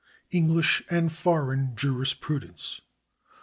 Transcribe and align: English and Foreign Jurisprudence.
English 0.31 0.81
and 0.89 1.13
Foreign 1.13 1.75
Jurisprudence. 1.75 2.81